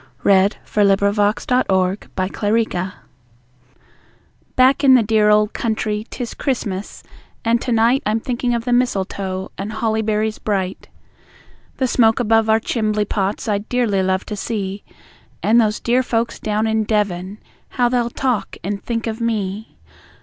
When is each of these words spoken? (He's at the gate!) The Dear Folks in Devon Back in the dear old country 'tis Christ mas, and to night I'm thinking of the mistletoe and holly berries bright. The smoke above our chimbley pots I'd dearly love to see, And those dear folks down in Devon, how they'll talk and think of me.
(He's 0.23 0.31
at 0.31 0.57
the 0.73 0.79
gate!) 0.83 0.97
The 0.97 1.11
Dear 1.13 1.13
Folks 1.13 1.45
in 1.45 2.65
Devon 2.71 2.91
Back 4.55 4.83
in 4.83 4.95
the 4.95 5.03
dear 5.03 5.29
old 5.29 5.53
country 5.53 6.07
'tis 6.09 6.33
Christ 6.33 6.65
mas, 6.65 7.03
and 7.45 7.61
to 7.61 7.71
night 7.71 8.01
I'm 8.07 8.19
thinking 8.19 8.55
of 8.55 8.65
the 8.65 8.73
mistletoe 8.73 9.51
and 9.59 9.71
holly 9.73 10.01
berries 10.01 10.39
bright. 10.39 10.87
The 11.77 11.85
smoke 11.85 12.19
above 12.19 12.49
our 12.49 12.59
chimbley 12.59 13.05
pots 13.05 13.47
I'd 13.47 13.69
dearly 13.69 14.01
love 14.01 14.25
to 14.25 14.35
see, 14.35 14.83
And 15.43 15.61
those 15.61 15.79
dear 15.79 16.01
folks 16.01 16.39
down 16.39 16.65
in 16.65 16.85
Devon, 16.85 17.37
how 17.69 17.87
they'll 17.87 18.09
talk 18.09 18.57
and 18.63 18.83
think 18.83 19.05
of 19.05 19.21
me. 19.21 19.77